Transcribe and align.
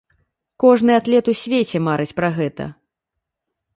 Кожны 0.63 0.95
атлет 1.01 1.29
у 1.33 1.35
свеце 1.41 1.77
марыць 1.89 2.17
пра 2.21 2.29
гэта. 2.39 2.71